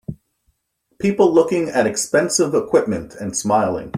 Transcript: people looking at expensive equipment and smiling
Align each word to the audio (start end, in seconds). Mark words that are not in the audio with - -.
people 0.97 1.31
looking 1.31 1.69
at 1.69 1.85
expensive 1.85 2.55
equipment 2.55 3.13
and 3.13 3.37
smiling 3.37 3.89